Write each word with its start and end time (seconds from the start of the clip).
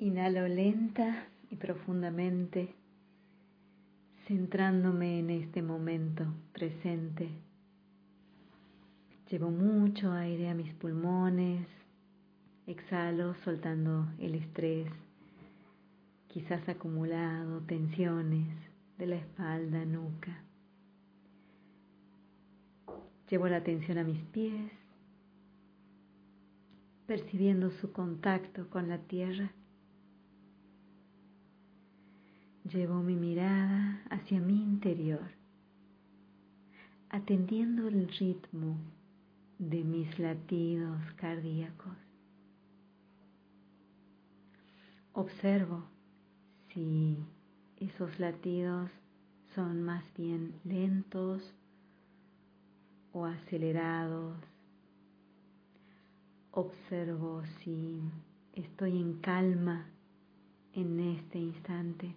Inhalo 0.00 0.46
lenta 0.46 1.26
y 1.50 1.56
profundamente, 1.56 2.72
centrándome 4.28 5.18
en 5.18 5.30
este 5.30 5.60
momento 5.60 6.24
presente. 6.52 7.28
Llevo 9.28 9.50
mucho 9.50 10.12
aire 10.12 10.50
a 10.50 10.54
mis 10.54 10.72
pulmones, 10.74 11.66
exhalo 12.68 13.34
soltando 13.42 14.06
el 14.20 14.36
estrés, 14.36 14.88
quizás 16.28 16.68
acumulado, 16.68 17.60
tensiones 17.62 18.46
de 18.98 19.06
la 19.06 19.16
espalda, 19.16 19.84
nuca. 19.84 20.44
Llevo 23.28 23.48
la 23.48 23.56
atención 23.56 23.98
a 23.98 24.04
mis 24.04 24.22
pies, 24.26 24.70
percibiendo 27.08 27.72
su 27.72 27.90
contacto 27.90 28.70
con 28.70 28.88
la 28.88 28.98
tierra. 28.98 29.50
Llevo 32.72 33.02
mi 33.02 33.14
mirada 33.16 34.02
hacia 34.10 34.40
mi 34.40 34.60
interior, 34.60 35.30
atendiendo 37.08 37.88
el 37.88 38.08
ritmo 38.08 38.76
de 39.58 39.84
mis 39.84 40.18
latidos 40.18 41.00
cardíacos. 41.16 41.96
Observo 45.14 45.84
si 46.74 47.16
esos 47.78 48.20
latidos 48.20 48.90
son 49.54 49.82
más 49.82 50.04
bien 50.14 50.52
lentos 50.64 51.54
o 53.12 53.24
acelerados. 53.24 54.36
Observo 56.50 57.44
si 57.60 58.02
estoy 58.52 59.00
en 59.00 59.20
calma 59.20 59.86
en 60.74 61.00
este 61.00 61.38
instante 61.38 62.14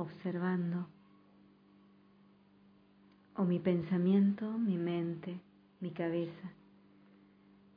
observando. 0.00 0.86
O 3.36 3.44
mi 3.44 3.58
pensamiento, 3.58 4.50
mi 4.58 4.76
mente, 4.76 5.40
mi 5.80 5.90
cabeza 5.90 6.52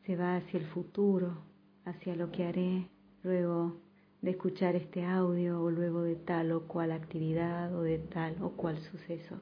se 0.06 0.16
va 0.16 0.36
hacia 0.36 0.60
el 0.60 0.66
futuro, 0.68 1.38
hacia 1.86 2.16
lo 2.16 2.32
que 2.32 2.46
haré 2.46 2.90
luego 3.24 3.78
de 4.22 4.32
escuchar 4.32 4.76
este 4.76 5.06
audio 5.06 5.62
o 5.62 5.72
luego 5.72 6.02
de 6.02 6.16
tal 6.16 6.52
o 6.52 6.68
cual 6.68 6.92
actividad 6.92 7.74
o 7.74 7.82
de 7.82 8.00
tal 8.00 8.42
o 8.42 8.52
cual 8.52 8.78
suceso. 8.92 9.42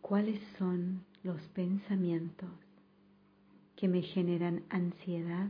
¿Cuáles 0.00 0.40
son 0.58 1.04
los 1.22 1.40
pensamientos 1.48 2.50
que 3.74 3.88
me 3.88 4.02
generan 4.02 4.62
ansiedad? 4.70 5.48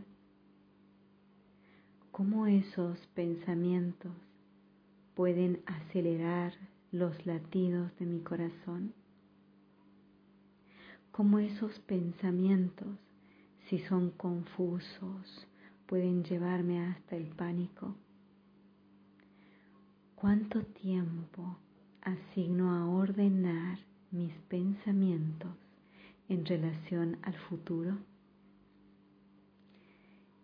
¿Cómo 2.11 2.47
esos 2.47 2.99
pensamientos 3.09 4.13
pueden 5.17 5.63
acelerar 5.65 6.53
los 6.93 7.25
latidos 7.25 7.91
de 7.99 8.05
mi 8.05 8.21
corazón, 8.21 8.93
como 11.11 11.39
esos 11.39 11.79
pensamientos, 11.81 12.99
si 13.67 13.79
son 13.79 14.11
confusos, 14.11 15.49
pueden 15.87 16.23
llevarme 16.23 16.85
hasta 16.85 17.17
el 17.17 17.29
pánico. 17.29 17.95
¿Cuánto 20.17 20.63
tiempo 20.63 21.57
asigno 22.03 22.75
a 22.75 22.87
ordenar 22.87 23.79
mis 24.11 24.35
pensamientos 24.51 25.57
en 26.29 26.45
relación 26.45 27.17
al 27.23 27.35
futuro 27.35 27.97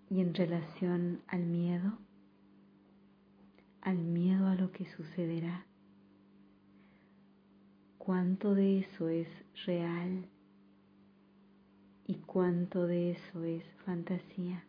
y 0.08 0.20
en 0.22 0.32
relación 0.32 1.20
al 1.26 1.44
miedo? 1.44 1.92
Sucederá. 4.86 5.66
¿Cuánto 7.98 8.54
de 8.54 8.80
eso 8.80 9.08
es 9.08 9.28
real 9.66 10.26
y 12.06 12.16
cuánto 12.16 12.86
de 12.86 13.12
eso 13.12 13.44
es 13.44 13.64
fantasía? 13.84 14.64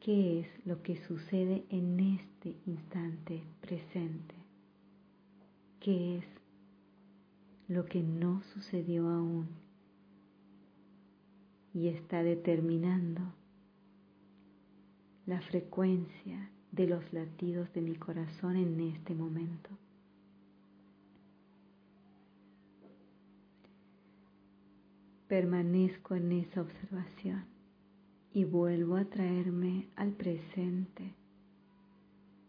¿Qué 0.00 0.40
es 0.40 0.66
lo 0.66 0.82
que 0.82 0.96
sucede 0.96 1.64
en 1.70 2.00
este 2.00 2.56
instante 2.66 3.42
presente? 3.60 4.34
¿Qué 5.80 6.18
es 6.18 6.24
lo 7.68 7.86
que 7.86 8.02
no 8.02 8.42
sucedió 8.52 9.08
aún 9.08 9.48
y 11.72 11.88
está 11.88 12.22
determinando 12.22 13.22
la 15.26 15.40
frecuencia 15.40 16.50
de 16.72 16.86
los 16.86 17.12
latidos 17.12 17.72
de 17.74 17.82
mi 17.82 17.94
corazón 17.94 18.56
en 18.56 18.80
este 18.80 19.14
momento. 19.14 19.70
Permanezco 25.28 26.14
en 26.14 26.32
esa 26.32 26.62
observación 26.62 27.44
y 28.34 28.44
vuelvo 28.44 28.96
a 28.96 29.04
traerme 29.04 29.86
al 29.96 30.12
presente, 30.12 31.14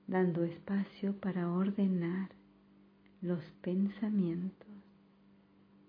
dando 0.08 0.44
espacio 0.44 1.14
para 1.14 1.52
ordenar 1.52 2.30
los 3.22 3.44
pensamientos 3.62 4.68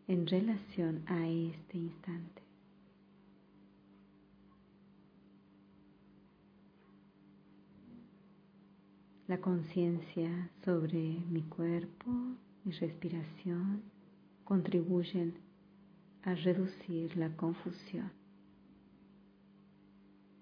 en 0.07 0.27
relación 0.27 1.03
a 1.07 1.27
este 1.29 1.79
instante. 1.79 2.44
La 9.27 9.41
conciencia 9.41 10.51
sobre 10.65 11.19
mi 11.31 11.43
cuerpo, 11.43 12.11
mi 12.65 12.73
respiración, 12.73 13.83
contribuyen 14.45 15.35
a 16.23 16.35
reducir 16.35 17.17
la 17.17 17.35
confusión 17.35 18.13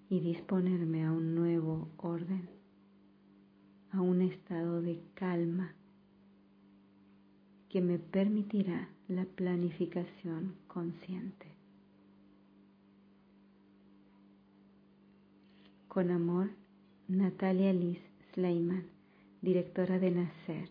y 0.09 0.19
disponerme 0.19 1.05
a 1.05 1.11
un 1.11 1.33
nuevo 1.33 1.89
orden, 1.97 2.49
a 3.91 4.01
un 4.01 4.21
estado 4.21 4.81
de 4.81 5.01
calma 5.13 5.73
que 7.69 7.81
me 7.81 7.99
permitirá 7.99 8.89
la 9.07 9.25
planificación 9.25 10.55
consciente. 10.67 11.47
Con 15.87 16.11
amor, 16.11 16.49
Natalia 17.07 17.71
Liz 17.71 18.12
Sleiman, 18.33 18.89
directora 19.41 19.99
de 19.99 20.09
NACER, 20.09 20.69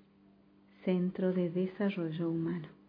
Centro 0.84 1.32
de 1.32 1.48
Desarrollo 1.48 2.28
Humano. 2.28 2.81